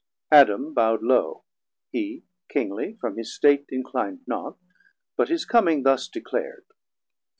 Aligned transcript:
Adam 0.31 0.73
bowd 0.73 1.03
low, 1.03 1.43
hee 1.91 2.23
Kingly 2.49 2.97
from 2.99 3.17
his 3.17 3.35
State 3.35 3.67
Inclin'd 3.71 4.21
not, 4.25 4.57
but 5.15 5.29
his 5.29 5.45
coming 5.45 5.83
thus 5.83 6.07
declar'd. 6.07 6.65